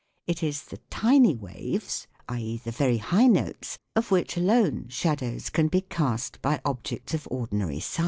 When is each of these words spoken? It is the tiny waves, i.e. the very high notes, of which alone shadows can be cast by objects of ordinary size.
It 0.25 0.41
is 0.41 0.63
the 0.63 0.77
tiny 0.89 1.35
waves, 1.35 2.07
i.e. 2.27 2.57
the 2.57 2.71
very 2.71 2.97
high 2.97 3.27
notes, 3.27 3.77
of 3.95 4.09
which 4.09 4.35
alone 4.35 4.87
shadows 4.89 5.51
can 5.51 5.67
be 5.67 5.81
cast 5.81 6.41
by 6.41 6.59
objects 6.65 7.13
of 7.13 7.27
ordinary 7.29 7.79
size. 7.81 7.99